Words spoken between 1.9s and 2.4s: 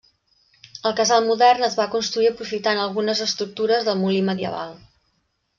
construir